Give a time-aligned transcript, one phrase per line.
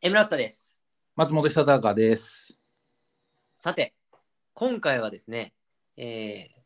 [0.00, 0.80] エムラスタです。
[1.16, 2.56] 松本久隆です。
[3.56, 3.96] さて、
[4.54, 5.52] 今回はですね、
[5.96, 6.58] えー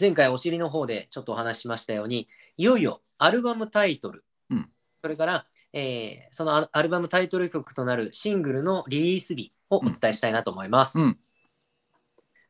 [0.00, 2.26] 前回お尻の方でちょっとお話ししましたように、
[2.56, 4.68] いよいよアルバムタイトル、うん。
[4.96, 10.98] それから、えーそのアルアルバムタイトル曲となるシングルのリリース日をお伝えしたいなと思います。
[10.98, 11.18] うん。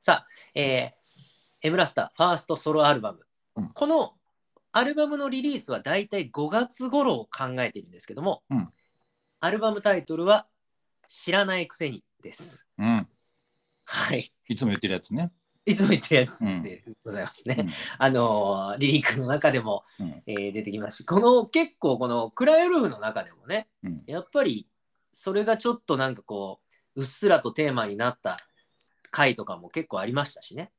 [0.01, 3.27] さあ、えー、エムラスタファーストソロアルバム、
[3.57, 3.69] うん。
[3.75, 4.15] この
[4.73, 8.73] アルバムのリリースはだいたい5月頃を考えているんですけども、うん
[9.41, 10.47] アルバムタイトルは
[11.09, 12.67] 知らないくせにです。
[12.79, 13.09] うん。
[13.87, 14.31] はい。
[14.49, 15.33] いつも言ってるやつね。
[15.65, 17.69] いつも言ってるやつでございますね。
[17.99, 24.69] あのーリリークの中でも、うんえー出てきますし、この結構このクライウルフの中でもね、うんやっぱり
[25.13, 26.61] それがちょっとなんかこ
[26.97, 28.39] う、うっすらとテーマになった
[29.11, 30.71] 回とかも結構ありましたしね。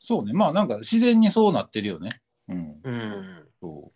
[0.00, 0.32] そうね。
[0.32, 2.08] まあなんか自然にそうなってるよね。
[2.48, 2.80] うん。
[2.82, 3.48] うん。
[3.60, 3.92] そ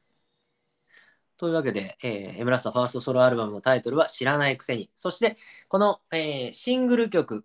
[1.42, 4.90] というわけで、えーエムラスタファーストソロアルバムのタイトルは知らないくせに。
[4.94, 7.44] そして、この、えーシングル曲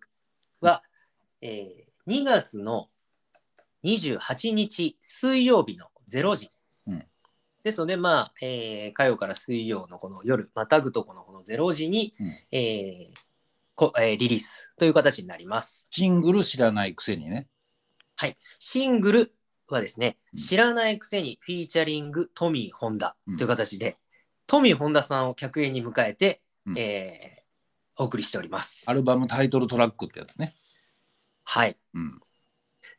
[0.62, 0.84] は、
[1.42, 2.90] えー2月の
[3.84, 6.52] 28日水曜日の0時。
[6.86, 7.03] うん
[7.64, 13.20] ですので、まあ、えー火曜から水曜のこの夜、またぐとこのこの0時に、うんえー
[13.73, 15.88] こえーリリースという形になります。
[15.90, 17.48] シングル知らないくせにね。
[18.16, 18.38] はい。
[18.59, 19.34] シングル
[19.73, 23.98] はですね、うん知らないくせにフィーチャリングトミー・ホンダうんという形で、
[24.46, 27.48] トミー・ホンダさんを客演に迎えて、うんえー
[28.00, 28.94] お送りしておりますア。
[28.94, 30.54] ルバムタイトルトラックってやつね。
[31.44, 31.76] はい。
[31.96, 32.20] うん。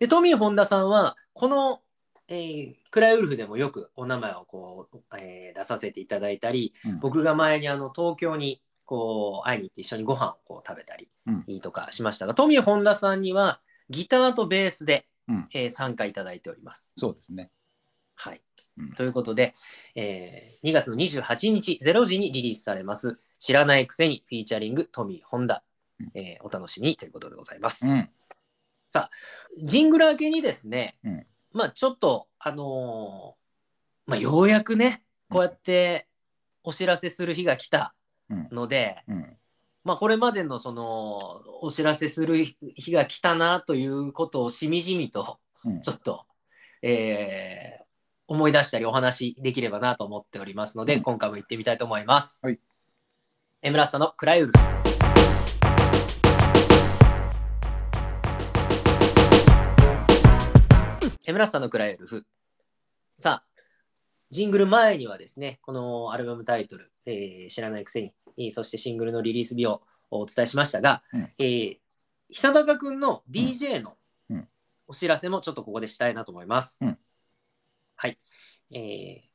[0.01, 1.83] で、トミー・ホンダさんは、この、
[2.27, 16.93] えークライウルフでもよくお名前をこう、えー出させていただいたり、うん僕が前にあの東京にこう会いに行って一緒にご飯をこう食べたりうんとかしましたが、トミー・ホンダさんにはギターとベースで、うんえー参加いただいております。
[16.97, 17.51] そうですね。
[18.15, 18.43] はい。
[18.79, 19.55] うんということで、
[19.95, 25.63] えー2月の28日0時にリリースされます「知らないくせに」フィーチャリングトミー・ホンダ、
[26.01, 27.87] うんえーお楽しみにということでございます。
[27.87, 28.11] うん。
[29.63, 36.09] ジングル明けにですね、うんまあちょっとあのーまあようやくねこうやって
[36.63, 37.95] お知らせする日が来た
[38.31, 38.49] うん。
[38.53, 39.38] ので、うん。
[39.89, 46.27] まあこれまでのそのお知らせする日が来たなということをしみじみとうんちょっと、
[46.83, 47.89] えー
[48.31, 52.45] 思い出したりお話できればなと思っておりますので、うん今回も行ってみたいと思います。
[52.45, 52.61] はい。
[53.63, 54.59] エムラスタのクライウルフ。
[61.27, 62.27] エムラスタのクライウルフ。
[63.17, 63.63] さあ、
[64.29, 68.18] ジングル前にはですね、このアルバムタイトル、えー知らないくせに、えー
[68.53, 71.21] そしてシングルのリリース日をお伝えしましたが、うん。
[71.39, 71.77] えー
[72.31, 73.97] 久高くんの DJ の
[74.29, 74.49] うん。
[74.87, 76.79] お知らせもちょっとここでしたいなと思います。
[76.83, 76.99] うん。
[77.97, 78.19] はい、
[78.73, 79.29] えー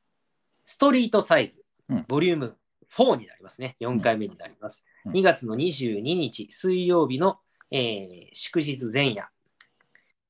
[0.65, 2.05] ストリートサイズ、うん。
[2.07, 2.57] ボリューム
[2.95, 3.75] 4になりますね。
[3.81, 4.85] 4回目になります。
[5.05, 5.11] うん。
[5.13, 7.39] 2月の22日水曜日の、
[7.71, 9.27] えー祝日前夜、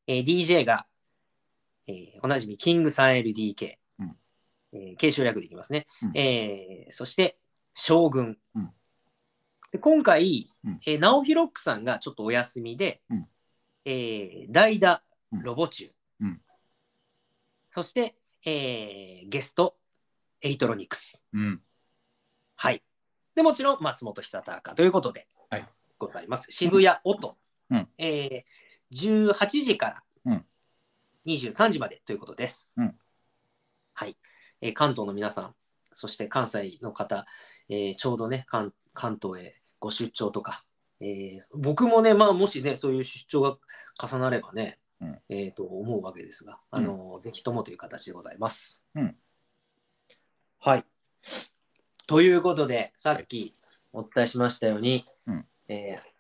[0.07, 0.88] えー DJ が、
[1.88, 4.16] えーおなじみキングさん LDK、うん。
[4.72, 5.85] えー継承略でいきますね。
[6.01, 6.17] うん。
[6.17, 7.38] えーそして
[7.73, 8.38] 将軍。
[8.56, 8.72] うん。
[9.72, 10.79] で今回、うん。
[10.85, 13.28] えー、ナオヒロックさんがちょっとお休みで、うん。
[13.85, 15.44] えー代打うん。
[15.44, 15.91] ロボチュー、
[16.22, 16.41] うん。
[17.67, 19.78] そして、えーゲスト
[20.41, 21.22] エイトロニクス。
[21.33, 21.62] うん。
[22.56, 22.83] はい。
[23.35, 24.75] で、もちろん松本久隆。
[24.75, 25.67] ということではい。
[25.97, 26.47] ございます。
[26.50, 27.38] 渋谷音、
[27.72, 27.89] うん。
[27.97, 28.44] えー
[28.94, 30.45] 18時からうん。
[31.25, 32.75] 23時までということです。
[32.78, 32.95] うん。
[33.94, 34.17] はい、
[34.62, 35.56] えー関東の皆さん、
[35.94, 37.25] そして関西の方、
[37.69, 40.63] えーちょうどね関、関東へご出張とか、
[41.00, 43.57] えー僕もね、まあ、もしね、そういう出張が
[44.01, 48.81] 重なればね、うんえーと思うわけですが、あのぜひともという形でございます。
[48.96, 49.16] うん
[50.59, 50.85] はい。
[52.07, 53.53] ということで、さっき
[53.91, 56.13] お伝えしましたように、うんえー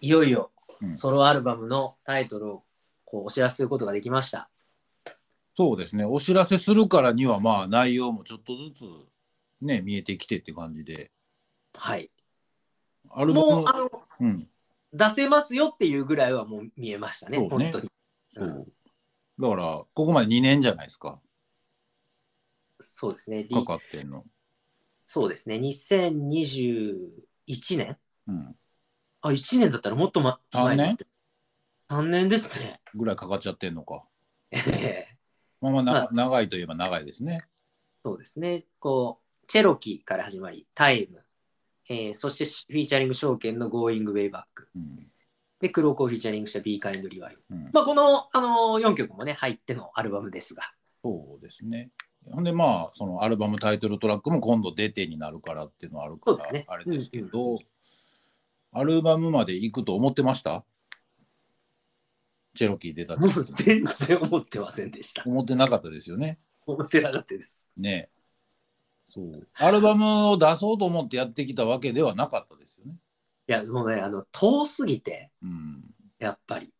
[0.00, 0.50] いよいよ
[0.82, 2.62] うんソロアルバムのタイトルを
[3.04, 4.50] こうお知らせすることができました。
[5.56, 6.04] そうですね。
[6.04, 8.84] お知らせするからには、まあ内容もちょっとずつ
[9.60, 11.10] ね、見えてきてって感じで。
[11.74, 12.10] はい。
[13.10, 13.90] アルバムもうあの
[14.20, 14.48] うん。
[14.92, 17.90] 出せますよっていうぐらいはもう見えましたね、ね本当に。
[18.34, 18.66] そう。
[19.38, 21.20] だから、ここまで2年じゃないですか。
[22.80, 23.44] そうですね。
[23.44, 24.24] リかかってんの。
[25.06, 25.56] そうですね。
[25.56, 27.96] 2021年？
[28.26, 28.56] うん。
[29.22, 31.06] あ、1年だったらもっと、ま、前だって
[31.88, 32.80] 3年ですね。
[32.94, 34.04] ぐらいかかっちゃってんのか。
[34.50, 35.16] ええ
[35.60, 37.44] まあまあな、まあ長いといえば長いですね。
[38.04, 38.64] そうですね。
[38.78, 41.22] こう、チェロキーから始まり、タイム、
[41.88, 44.44] えーそしてフィーチャリング証券の Going Way Back、
[44.74, 44.96] うん。
[45.60, 47.36] で、クローコをフィーチャリングした Be Kind Rewind。
[47.50, 50.72] うん、まあ、この、あの4曲もね、入ってのアルバムですが。
[51.02, 51.90] そうですね。
[52.30, 57.60] ほんでまあそのアルバムタイトルトラックも今度出てになるからっていうのはあるから、ねあれですけど、
[58.72, 60.64] アルバムまで行くと思ってました？
[62.56, 65.22] チェロキー出たってもう全然思ってませんでした。
[65.24, 66.40] 思ってなかったですよね。
[66.66, 67.68] 思ってなかったです。
[67.76, 68.08] ね
[69.16, 69.48] そう。
[69.54, 72.94] アルバムを出そうと思ってやってきたわけではなかったですよね。
[73.48, 75.84] いや、もうね、あの、遠すぎて、うん。
[76.18, 76.72] やっぱり。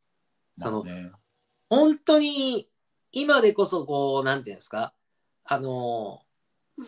[0.59, 0.85] その、
[1.71, 2.69] 本当に、
[3.13, 4.93] 今でこそ、こう、なんていうんですか、
[5.45, 6.21] あの、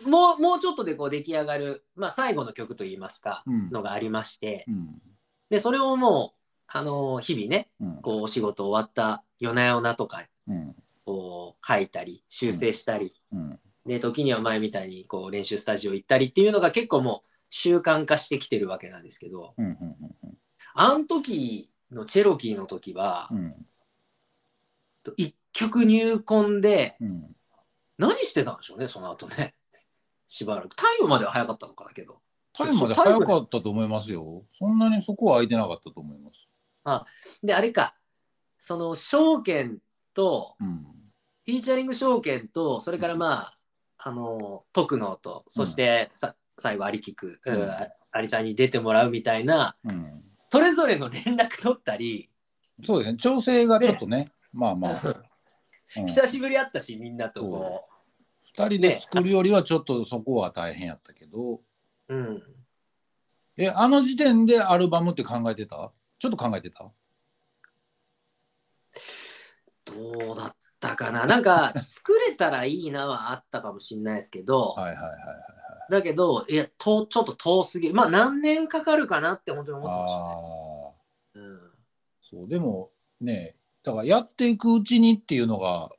[0.05, 5.01] もう、もうちょっとでこう出来上がる、まあ、最後の曲といいますか、うんのがありまして、うん。
[5.49, 8.01] で、それをもう、あの、日々ね、うん。
[8.01, 10.75] こう、お仕事終わった夜な夜なとか、うん。
[11.05, 13.59] こう、書いたり、修正したり、うん。
[13.85, 19.65] で、時には前みたいに、こう、練習スタジオ行ったりっていうのが結構もう、習慣化してきてるわけなんですけど、うん。
[19.65, 20.37] うん。
[20.73, 23.65] あの時のチェロキーの時はう、ん。
[25.17, 27.35] 一曲入魂で、うん。
[27.97, 29.55] 何してたんでしょうね、その後ね。
[30.27, 30.75] しばらく。
[30.75, 32.21] タイムまでは早かったのかだけど。
[32.53, 34.45] タイムまで早かったと思いますよ。
[34.57, 36.49] そんなにそこは空いてなかったと思います。
[37.43, 37.95] で、あれか、
[38.57, 39.79] その、証券
[40.13, 40.83] と、うん。
[41.45, 43.58] フィーチャリング証券と、それからまあ、
[43.99, 47.61] あの、徳能と、そしてさ、最後、アリキク、うん。
[47.61, 47.69] うん
[48.11, 50.07] アリさんに出てもらうみたいな、うん。
[50.49, 52.31] それぞれの連絡取ったり、
[52.83, 53.17] そうですね。
[53.17, 55.01] 調整がちょっとね、まあまあ。
[55.97, 56.05] うん。
[56.07, 57.87] 久しぶり会ったし、みんなとこ
[58.43, 61.61] 二人で作るよりはちょっとそこは大変やったけど、う、
[62.07, 62.43] うん。
[63.57, 65.91] え、あの時点でアルバムって考えてた？
[66.17, 66.91] ちょっと考えてた？
[69.85, 71.25] どうだったかな。
[71.25, 75.91] なんか、作れたらいいなはあったかもしれないですけど、はいはいはいはい。
[75.91, 77.93] だけど、いや、とちょっと遠すぎる。
[77.93, 80.25] まあ、何年かかるかなって本当に思ってましたね。
[80.25, 80.89] あ
[81.35, 81.59] あ、うん、
[82.21, 82.91] そう、でも
[83.21, 85.89] ね、だからやっていくうちにっていうのが、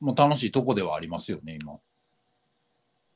[0.00, 1.78] もう楽しいとこではありますよね、今。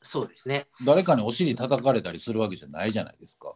[0.02, 0.66] そうですね。
[0.84, 3.54] 誰かにお尻叩かれたりするわけじゃないじゃないですか。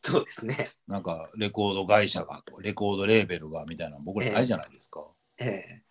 [0.00, 0.68] そうですね。
[0.88, 5.06] なんかレコード会社がとレコードレーベルがみたいなの僕らないじゃないですか。
[5.38, 5.82] え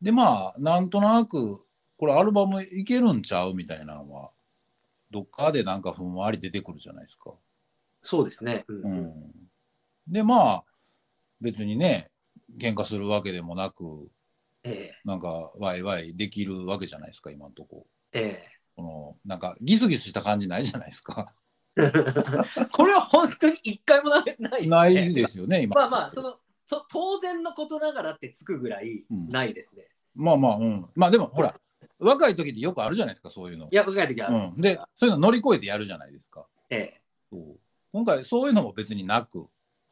[0.00, 1.64] でまあなんとなく
[1.96, 4.30] これアルバムいけるんちゃうみたいなのは
[5.10, 7.32] どっかでなんかふんわり出てくるじゃないですか。
[8.02, 8.64] そうですね。
[8.68, 9.32] うんうん、
[10.08, 10.64] でまあ
[11.40, 12.10] 別にね
[12.58, 14.08] 喧嘩するわけでもなく
[14.64, 17.86] えなんかワイワイできるわけじゃないですか今んとこ。
[18.12, 21.32] ええこのなんかギスギスした感じないじゃないですか。
[21.76, 21.90] え
[22.72, 24.68] これは本当に一回もなないですね。
[24.68, 25.74] ないですよね今。
[25.74, 29.84] まあまあ、その、そ当然のことながらってつくぐらいうんないですね。
[30.14, 30.86] まあまあうん。
[30.94, 31.54] まあでもほら
[31.98, 33.68] 若い時ってよくあるじゃないですかそういうの。
[33.70, 36.46] いや、若い時はあるんうん、でそういうの乗り越えてやるじゃないですか。
[36.70, 37.00] ええ
[37.30, 37.58] そう
[37.92, 39.46] 今回そういうのも別になく、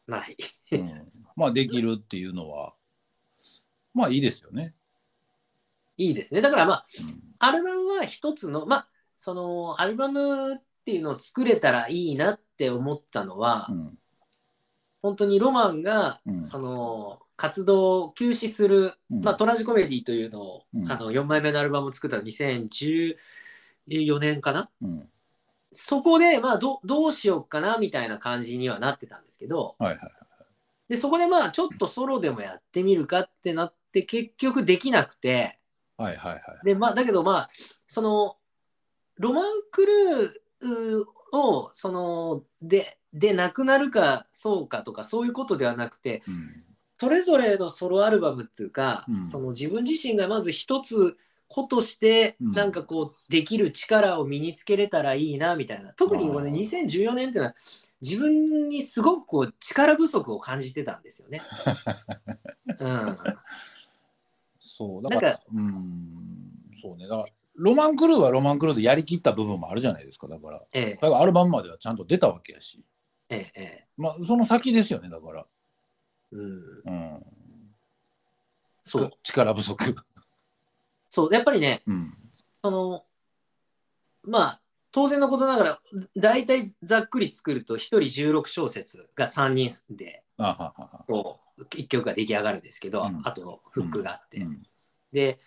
[0.07, 0.37] ない。
[0.73, 2.75] うん、まあできるっていうのは
[3.95, 4.75] まあいいですよね。
[5.97, 6.41] いいですね。
[6.41, 13.99] だからまあ、うんアルバムは一つの、まあ、その、アルバムっていうのを作れたらいいなって思ったのは、うん
[15.02, 16.44] 本当にロマンが、うん。
[16.46, 19.20] その、活動を休止する、うん。
[19.22, 20.90] まあ、トラジコメディというのを、うん。
[20.90, 23.16] あの4枚目のアルバムを作ったの2014
[24.20, 24.70] 年かな？
[24.81, 25.08] うん。
[25.70, 30.10] そこで、まあど、どうしようかなみたいな感じにはなってたんですけど、はいはい。
[30.88, 35.58] でそこでまあちょっとソロでもやってみるかってなって結局できなくて
[35.96, 36.43] はいはいはい。
[36.64, 37.49] でまあだけどまあ
[37.87, 38.37] その
[39.16, 46.64] ロマンクルーをそのででなくなるかそうかとかそういうことではなくてうん。
[46.99, 49.26] それぞれのソロアルバムっていうか、うん。
[49.26, 51.16] その自分自身がまず一つ
[51.49, 52.52] 子としてうん。
[52.52, 55.92] なんかこうできる力を身につけれたらいいなみたいな。
[55.95, 56.87] 特にこれあー。
[56.87, 57.54] 2014年っていうのは
[58.00, 61.40] 自分にすごくこう力不足を感じてたんですよね。
[62.78, 63.18] うん、
[64.61, 65.02] そう。
[65.02, 66.33] だからなんかうん。
[66.80, 67.09] そうね。
[67.09, 70.28] だからロマンクルーはロマンクルーでやりきった部分もあるじゃないですか。
[70.28, 70.94] だからええ。
[70.94, 72.82] だからアルバムまではちゃんと出たわけやし。
[73.28, 75.47] えええまあその先ですよねだから。
[76.32, 77.26] えうん、うん。
[78.85, 79.11] そう。
[79.23, 79.97] 力不足。
[81.09, 82.14] そうやっぱりねうん。
[82.64, 83.04] その
[84.25, 84.61] まあ
[84.92, 85.80] 当然のことながら
[86.16, 91.04] 大体ざっくり作ると1人16小節が3人であははは。
[91.09, 93.21] こう1曲が出来上がるんですけど、うん。
[93.25, 94.62] あとフックがあって、うん
[95.12, 95.38] で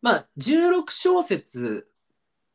[0.00, 1.88] まあ16小節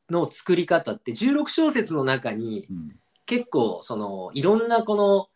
[0.10, 3.00] の作り方って16小節の中にうん。
[3.26, 5.28] 結構そのいろんなこの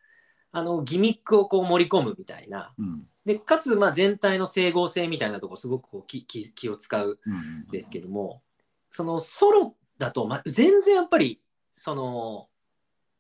[0.52, 2.74] あのギミックをこう盛り込むみたいな。
[2.78, 3.08] うん。
[3.26, 7.64] でかつまあ全体の整合性みたいなところすごくこう気気気を使ううん。
[7.64, 8.42] んですけども
[8.90, 11.42] そのソロだと、ま、全然やっぱり
[11.72, 12.48] その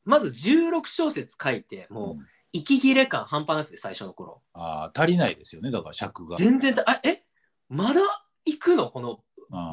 [0.04, 2.26] まず16小節書いてもううん。
[2.54, 4.42] 息切れ感半端なくて最初の頃。
[4.54, 5.70] あー足りないですよね。
[5.70, 6.38] だから尺が。
[6.38, 7.24] 全然たあえ？
[7.70, 8.02] まだ
[8.46, 8.90] 行くの？
[8.90, 9.20] この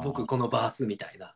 [0.03, 1.35] 僕このバースみたいな。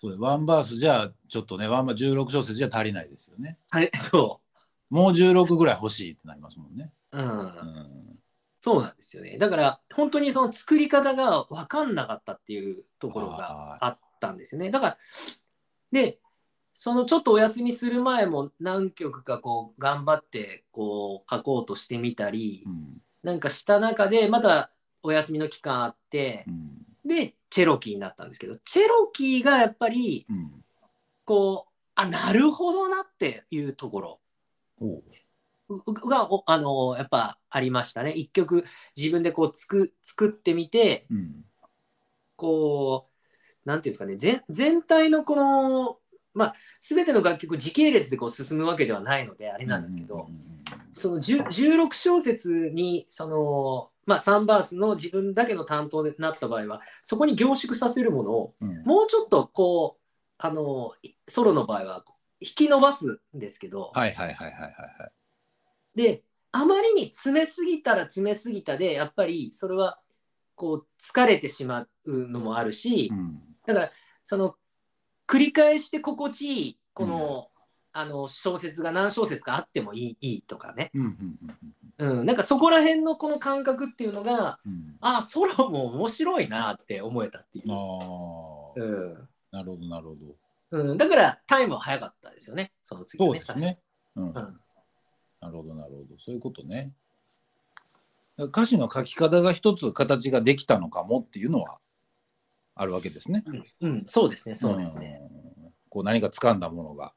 [0.00, 4.40] そうワンバースじゃちょっとねワンバー16小節じゃ足りないですよねはい、そ
[4.90, 4.94] う。
[4.94, 6.92] もう16ぐらい欲しいってなりますもんね。
[7.12, 8.12] うんうん
[8.60, 9.38] そうなんですよね。
[9.38, 14.70] だから本当にその作り方が分かんなかったっていうところがあったんですよね。
[14.70, 14.98] だから
[15.92, 16.18] で
[16.74, 24.70] そのちょっとお休みする前も何曲かこう頑張ってこう書こうとしてみたりうんなんかした中でまた
[25.02, 26.84] お休みの期間あってうん。
[27.04, 30.64] でチェロキーになったんですけどチェロキーがやっぱりうん。
[31.24, 34.20] こうあなるほどなっていうところ。
[36.08, 38.12] がおあのやっぱありましたね。
[38.12, 38.64] 一曲
[38.96, 41.44] 自分でこう作作ってみてうん。
[42.36, 43.08] こ
[43.64, 44.16] うなんていうんですかね。
[44.16, 45.98] 全全体のこの
[46.34, 50.57] まあ全ての楽曲時系列でこう進むわけではないのであれなんですけど、うんうんうんうん
[50.98, 58.82] その10 16小節にその、まあ、3バースの自分だけの担当になった場合はそこに凝縮させるものをうん。
[58.84, 60.02] もうちょっとこう
[60.36, 60.92] あの
[61.26, 62.04] ソロの場合は
[62.40, 65.12] 引き伸ばすんですけど、はいはいはいはいはいはい。
[65.94, 69.98] であまりに詰めすぎたら詰めすぎたでやっぱりそれは
[70.54, 73.40] こう疲れてしまうのもあるし、うん。
[73.66, 73.92] だから
[74.24, 74.56] その
[75.26, 77.48] 繰り返して心地いいこの,、
[77.98, 81.38] あの小説が何小節かあってもいいいいとかね、うんうん
[81.98, 84.72] うんうん、なんかそこら辺のこの感覚っていうのがうん。
[84.72, 89.28] うんあソロも面白いなって思えたっていう、ああ、うん。
[89.52, 90.80] なるほどなるほど。
[90.82, 92.72] うん、だからタイムは早かったですよね。
[92.82, 93.42] その次はね。
[93.46, 93.78] そうですね。
[94.16, 94.48] うん、なる
[95.52, 96.18] ほどなるほど。
[96.18, 96.92] そういうことね。
[98.38, 101.78] 歌詞の書き方が一つ形ができたのかもっていうのは
[102.74, 103.44] あるわけですね。
[103.46, 105.72] うん、うん、そうですねそうですね、うん。
[105.88, 107.12] こう何か掴んだものが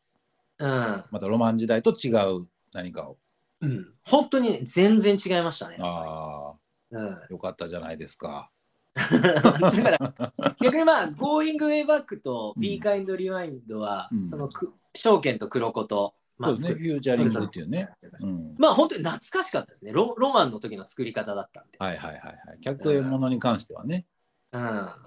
[0.61, 3.17] うんまたロマン時代と違う何かを。
[3.61, 5.77] うん、本当に全然違いましたね。
[5.79, 6.53] あ
[6.91, 8.49] うん、あ、よかったじゃないですか。
[8.95, 16.57] だから逆にまあ「Going Way Back」と「Be Kind Rewind は」うんそのく証券と黒子と、まあね。
[16.57, 17.89] フューチャリングっていうね。
[18.19, 18.55] うん。
[18.57, 21.77] まあ本当に懐かしかったですねロロマンの時の作り方だったんで。
[21.79, 22.59] はいはいはいはい。
[22.61, 24.05] 客演ものに関してはね。
[24.51, 24.97] うん、だか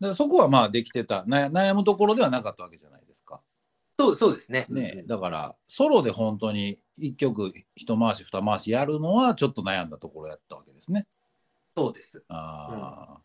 [0.00, 2.95] らそこはまあできてた悩悩むところではなかったわけじゃない。
[3.98, 4.66] そうそうですね。
[4.68, 11.06] ね、だからソロで本当に1曲一回し二回しやるのはちょっと悩んだところやったわけですね。
[11.76, 12.24] そうです。
[12.28, 13.20] ああ、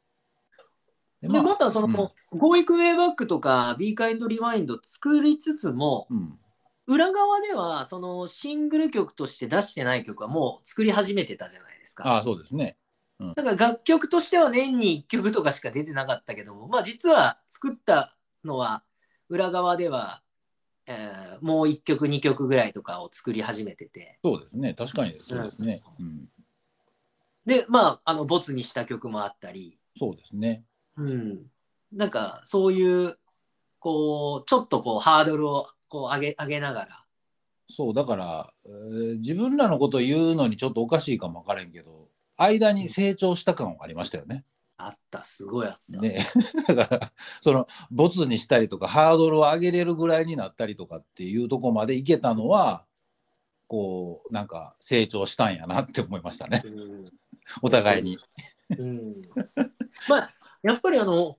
[1.22, 6.40] でまあまたその「Going Way Back」とか「Be Kind Rewind」作りつつもうん、
[6.88, 12.08] 裏側ではそのシングル曲として出してない曲はもう作り始めてたじゃないですか。
[12.08, 12.78] ああそうですね。
[13.36, 18.84] だから楽曲としては年に1曲とかしか出てなかったけども、まあ実は作ったのは
[19.30, 20.24] 裏側では、
[20.92, 24.76] えーもう1曲2曲ぐらいとかを作り始めてて、そうですね。
[24.76, 25.82] 確かにそうですね。
[26.00, 26.30] うん、
[27.46, 30.64] で、まあ、あの、ボツにした曲もあったり、そうですね。
[30.98, 31.46] うん、
[31.92, 33.18] なんかそういう、
[33.80, 37.06] こう、ちょっとこうハードルをこう上げ上げながら、
[37.68, 44.46] そうだから、えー自分らのことを言うのにちょっとおかしいかも分からんけど間に成長した感はありましたよね。
[44.88, 46.02] あった、すごいあった。
[46.02, 46.20] ね。
[46.68, 47.12] だから
[47.42, 52.86] そのボツにしたりとかハードルを上げれるぐらいになったりとかっていうとこまでいけたのは
[53.68, 56.62] こうなんか成長したんやなって思いましたね。
[56.66, 57.12] うん。
[57.62, 58.18] お互いに。
[58.78, 59.14] うん。
[60.10, 60.34] まあ
[60.64, 61.38] やっぱりあの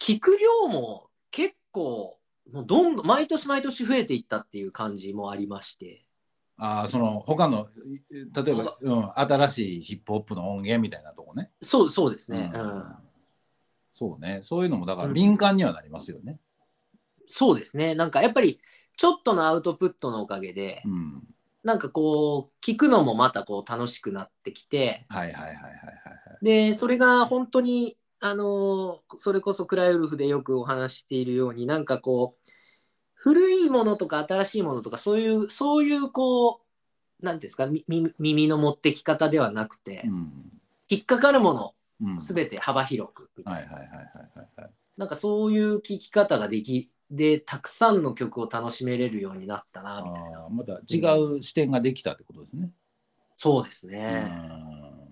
[0.00, 2.18] 聞く量も結構
[2.50, 6.05] もうどんどん毎年毎年増えていったっていう感じもありまして
[6.58, 7.68] ああその他の
[8.10, 11.50] 例えば、うん、新しいヒップホップの音源みたいなとこね。
[11.60, 12.66] そうそうですね、ううん。
[12.78, 12.96] ん
[13.92, 14.40] そうね。
[14.42, 15.14] そういうのもだからうん。
[15.14, 16.38] 敏感にはなりますよね。
[17.26, 17.94] そうですね。
[17.94, 18.60] なんかやっぱり
[18.96, 21.22] ちょっとのアウトプットのおかげで、うん、
[21.62, 25.70] なんかこう聞くのもまたこう楽しくなってきてはいはいはいはいはいは
[26.40, 26.44] い。
[26.44, 32.50] でそれが本当にあのそれこそクライウルフでよくお話ししているようになんかこう
[33.26, 36.60] 古いものとか新しいものとかそういうそういうこ
[37.20, 40.32] うなんていうんですかみみ耳の持ってき方ではなくて、うん。
[40.88, 44.04] 引っかかるものうん、全て幅広くみたいな,、はいはいはいはい
[44.38, 44.70] はいはい。
[44.98, 50.46] なんかそういう聞き方ができでたくさんの曲を楽しめれるようになったなみたいな。
[50.50, 52.70] また違う視点ができたってことですね。
[53.34, 55.08] そうですうね、ん。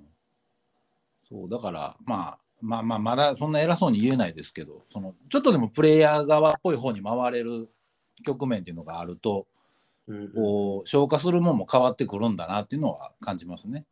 [1.23, 7.71] そうだからまあまあまあまだそんな偉そうに言えないですけどそのちょっとでもプレイヤー側っぽい方に回れる
[8.25, 9.47] 局面っていうのがあると
[10.09, 13.85] うんこう消化するもんも変わってくるんだなっていうのは感じますね。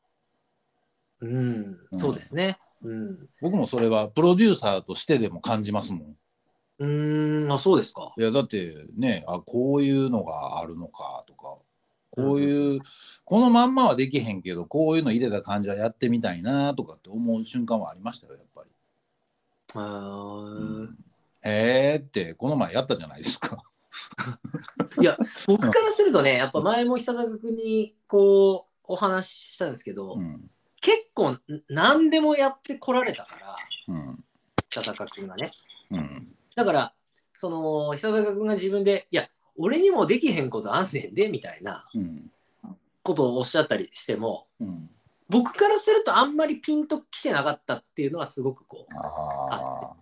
[1.20, 6.16] うん、そうですねうん僕もそれはプロデューサーとしてでも感じますもん。
[6.80, 11.58] うーんあそうですかいやだってねあこういうのがあるのかとか
[12.14, 12.80] こういう、
[13.24, 18.70] このまんまはできへんけどこういうの入れた感じはやってみたいなとかって思う瞬間はありましたよやっぱり。
[19.74, 20.98] あーうん
[21.40, 23.62] へーってこの前やったじゃないですか。
[25.00, 30.50] いや、僕からするとね、やっぱ前も久高君にこうお話ししたんですけど、うん。
[30.80, 33.56] 結構ん何でもやってこられたから、
[33.88, 34.24] うん。
[34.70, 35.52] 久高君がね。
[35.90, 36.28] うん。
[36.56, 36.94] だから、
[37.34, 42.30] その久高君が自分で、いや、俺にもできへんことあんねんでみたいなうん。
[43.02, 44.90] ことをおっしゃったりしても、うん。
[45.28, 49.94] 僕からするとあんまりピンときてなかったっていうのはすごくこう、あ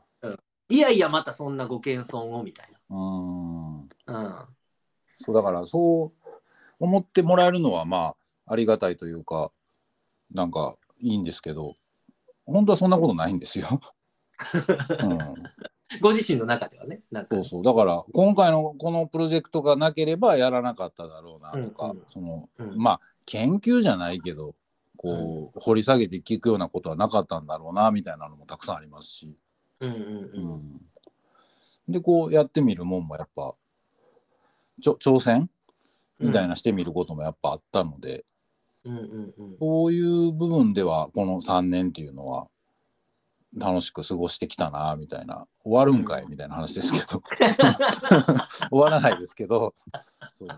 [0.68, 3.88] いやいや、またそんなご謙遜をみたいあうん。
[4.06, 4.48] な。
[5.16, 6.28] そうだからそう
[6.78, 8.14] 思ってもらえるのはま
[8.46, 9.52] あありがたいというか
[10.32, 11.76] なんかいいんですけど
[12.46, 13.80] 本当はそんなことないんですよ。
[15.02, 15.18] うん、うん、
[16.00, 17.36] ご自身の中ではね、なんか。
[17.36, 17.62] そうそう。
[17.62, 22.02] だから今回のこのプロジェクトがなければやらなかっただろうなとか、うんうん。
[22.08, 22.76] そのうん。
[22.76, 24.54] まあ研究じゃないけど
[24.96, 29.36] こう、掘り下げて聞くようなことはなかったんだろうなみたいなのもたくさんありますし、
[29.80, 29.98] うんうん。
[29.98, 30.80] うん
[31.90, 33.54] でこうやってみるもんもやっぱ
[34.80, 35.50] ちょ挑戦？
[36.18, 38.24] みたいなしてみることもやっぱあったので、
[38.84, 39.56] うんうんうん。
[39.58, 42.48] そういう部分ではこの3年っていうのは
[43.56, 45.46] 楽しく過ごしてきたなみたいな。
[45.64, 47.22] 終わるんかいみたいな話ですけど。
[48.70, 49.74] 終わらないですけど。
[50.38, 50.48] そう。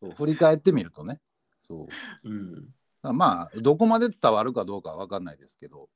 [0.00, 0.10] そう。
[0.12, 1.20] 振り返ってみるとね。
[1.62, 1.86] そ
[2.24, 2.28] う。
[2.28, 2.68] うん。
[3.12, 5.90] まあどこまで伝わるかどうかは分かんないですけど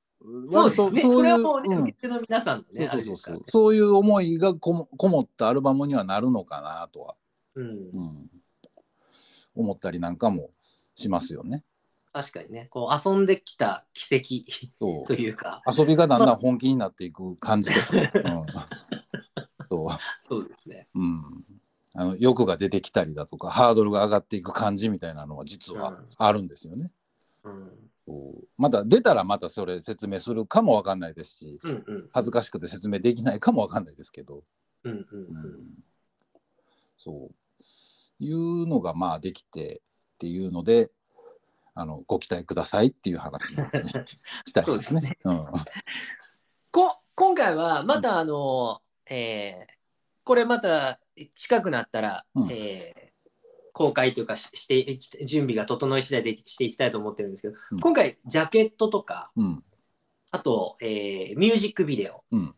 [0.50, 1.12] そうですね。
[1.12, 1.82] それはもうね、うん。
[1.82, 3.44] 受け手の皆さんのね、あそうそうそう。
[3.48, 7.14] そういう思いがこもこもったアルバムにはなるのかなとは、
[7.54, 7.68] うん。
[7.68, 8.30] うん、
[9.54, 10.50] 思ったりなんかも
[10.94, 11.64] しますよね。
[12.12, 14.72] 確かにね、こう遊んできた奇跡
[15.06, 18.66] というか、遊びがだんだん本気になっていく感じとか、
[19.70, 19.88] そう。
[20.20, 20.88] そうですね。
[20.94, 21.44] うん、
[21.94, 26.06] あの欲が出てきたりだとかハードルが上がっていく感じみたいなのは実はうん。
[26.16, 26.90] あるんですよね。
[27.44, 27.87] うん
[28.56, 32.08] また出たらまたそれ説明するかもわかんないですしうんうん。
[32.12, 34.44] 恥ずかしくて説明できないかもわかんないですけど、
[34.84, 35.36] うんうんううん。
[35.36, 35.66] ん、
[36.96, 39.82] そういうのがまあできて
[40.14, 40.90] っていうので
[41.74, 43.56] あのご期待くださいっていう話に
[44.46, 45.18] したいですね。
[45.24, 45.46] うん。
[46.72, 49.78] こ今回はまたあの、えー
[50.24, 51.00] これまた
[51.32, 52.48] 近くなったら、うん。
[52.50, 53.07] えー
[53.78, 57.78] 公開というかしして準備が整い次第でしていきたいと思ってるんですけど、うん。
[57.78, 59.64] 今回ジャケットとかうん。
[60.32, 62.54] あと、えーミュージックビデオうん。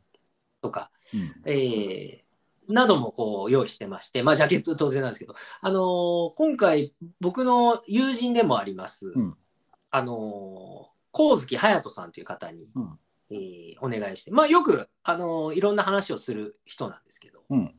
[0.63, 1.53] とか、うん。
[1.53, 9.37] えーなどもこう用意してまして、まあ、ジャケット当然なんですけど、あのー今回僕の友人でもあります、うん。
[9.91, 12.99] あのー光月隼人さんという方に、うん。
[13.31, 17.75] えーお願いして、まあ、よく、あのーいろんな話をする人なんですけど、うん。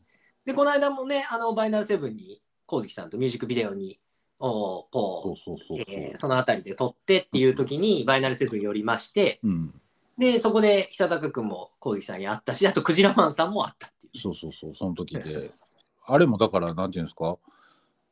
[0.45, 3.99] でこの間もねあのバイナルセブンに光月さんとミュージックビデオに
[4.39, 9.73] おこそううその辺りで撮ってっていう時にバイナルセブンに寄りましてうん。
[10.17, 14.17] でそこで久高君も光月さんに会ったしあとクジラマンさんも会ったっていう。
[14.21, 15.51] そうそうそうその時で。
[16.03, 17.37] あれもだからなんていうんですか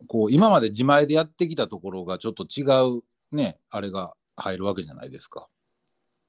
[0.08, 2.64] こう今まで自前でやってきたところがちょっと違
[2.98, 3.04] う
[3.36, 5.48] ねあれが入るわけじゃないですか。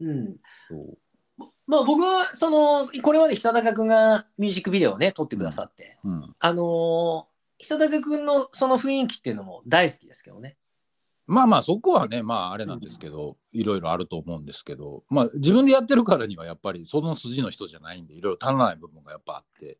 [0.00, 0.36] うん。
[0.68, 0.98] そう。
[1.66, 7.29] まあ、僕はそのこれまで久高君がミュージックビデオをね撮ってくださって、うん、あのー
[7.62, 10.56] 久高君のその雰囲気っていうのも大好きですけどね。
[11.26, 15.04] まあまあそこはねまああれなんですけど、いろいろあると思うんですけど。
[15.08, 19.78] まあ自分でやってるからにはやっぱりその筋の人じゃないんでいろいろ足らない部分がやっぱあって、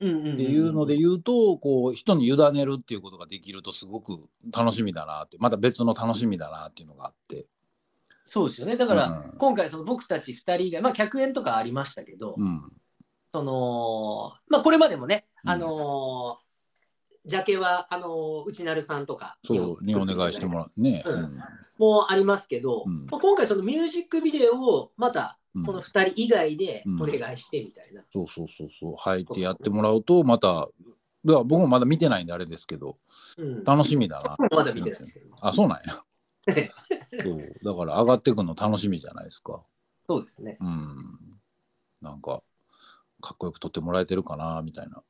[0.00, 5.36] うんうんうんっていうので言うとこう人に委ねるっていうことができるとすごく楽しみだなって。
[5.40, 7.46] また別の楽しみだなっていうのがあって。
[8.24, 8.76] そうですよね。
[8.76, 9.38] だから、うん。
[9.38, 12.72] 今回その僕たち2人以外まあ客演とかありましたけど、うん。
[13.34, 15.50] そのまあこれまでもね、うん。
[15.50, 16.47] あのー
[17.28, 21.02] ジャケはあのー内成さんとかそうにお願いしてもらうね。
[21.06, 21.38] うんうん
[21.78, 28.02] もありますけど、うんまあ、今回そのミュージックビデオをまたうんこの2人以外でうんお願いしてみたいな。
[28.12, 30.68] そうそうそうそう入ってやってもらうとまた
[31.22, 32.96] 僕もまだ見てないんであれですけど
[33.36, 34.36] うん、楽しみだな。
[34.50, 36.02] まだ見てないですけど、あそうなんや。
[37.22, 39.62] そうだから上がってくの楽しみじゃないですか。
[40.08, 40.56] そうですね。
[40.60, 41.18] うん。
[42.00, 42.42] なんか
[43.20, 45.02] かっこよく撮ってもらえてるかなみたいな。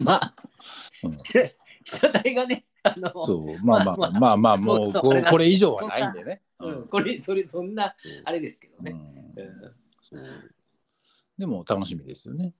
[0.00, 0.34] まあ、
[1.04, 1.16] うん。
[1.16, 1.52] 被
[1.84, 6.42] 写体がね、あの、そうまあまあまあまあまあもうこあれこれ以上はないんでね。
[6.60, 8.84] うん、これ、それ、そんな、あれですけどうん。
[8.84, 8.94] ね。
[11.38, 12.52] でも楽しみですよね。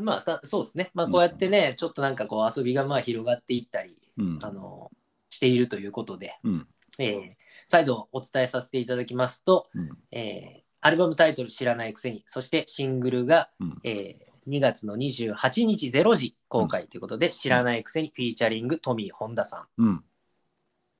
[0.04, 0.90] まあさ、そうですね。
[0.94, 4.38] まあ、こうやってね、ちょっとなんかこう遊びがまあ広がっていったり、うん。
[4.42, 4.90] あの、
[5.30, 6.68] しているということで、うん。
[6.98, 7.36] えー
[7.68, 9.90] 再度お伝えさせていただきますと、うん。
[10.10, 13.78] えーアルバムタイトル知らないくせに、そしてシングルが、うん。
[13.82, 20.04] えー2月の28日0時公開ということで、知らないくせにフィーチャリングトミー・ホンダさんうん。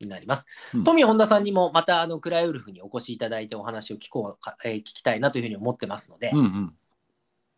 [0.01, 0.47] になります。
[0.75, 6.75] うんトミー・ホンダさんにもまたあのクライウルフにお越しいただいてお話を聞こうか、えー聞きたいなというふうに思ってますので、うんうん。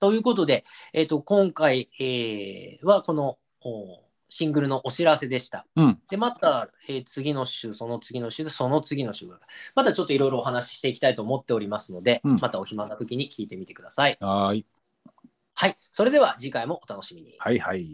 [0.01, 5.67] ということで、えっ、と、今回、えーはこのおシングルのお知らせでした。
[5.75, 5.99] うん。
[6.11, 9.27] で、また、えー次の週、その次の週で、その次の週、
[9.75, 14.17] またちょっといろいろお話ししていきたいと思っておりますので、うんまたお暇な時に聞いてみてください。
[14.21, 14.67] はーい。
[15.61, 15.77] はい。
[15.91, 17.35] それでは次回もお楽しみに。
[17.37, 17.85] はいはい。